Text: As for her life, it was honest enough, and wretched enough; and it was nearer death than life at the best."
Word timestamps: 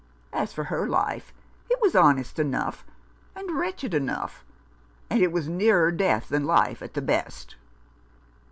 As 0.33 0.51
for 0.51 0.63
her 0.63 0.87
life, 0.87 1.31
it 1.69 1.79
was 1.79 1.93
honest 1.95 2.39
enough, 2.39 2.83
and 3.35 3.51
wretched 3.55 3.93
enough; 3.93 4.43
and 5.11 5.21
it 5.21 5.31
was 5.31 5.47
nearer 5.47 5.91
death 5.91 6.27
than 6.29 6.43
life 6.43 6.81
at 6.81 6.95
the 6.95 7.03
best." 7.03 7.55